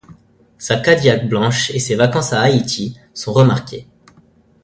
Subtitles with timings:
[0.57, 3.87] Sa Cadillac blanche et ses vacances à Haïti sont remarquées.